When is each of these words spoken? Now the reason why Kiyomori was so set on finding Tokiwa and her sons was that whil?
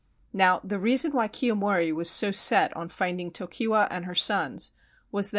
Now 0.33 0.59
the 0.63 0.79
reason 0.79 1.11
why 1.11 1.27
Kiyomori 1.27 1.93
was 1.93 2.09
so 2.09 2.31
set 2.31 2.75
on 2.75 2.89
finding 2.89 3.29
Tokiwa 3.29 3.87
and 3.91 4.05
her 4.05 4.15
sons 4.15 4.71
was 5.11 5.29
that 5.29 5.29
whil? 5.29 5.29